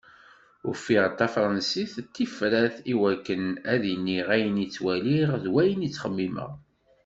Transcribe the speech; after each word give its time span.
Ufiɣ-d 0.69 1.15
tafransist 1.17 1.95
d 2.05 2.07
tifrat 2.13 2.75
i 2.91 2.93
wakken 2.99 3.45
ad 3.73 3.77
d-iniɣ 3.81 4.27
ayen 4.35 4.63
i 4.65 4.67
ttwaliɣ 4.67 5.29
d 5.43 5.45
wayen 5.53 5.85
i 5.87 5.89
txemmimeɣ. 5.91 6.51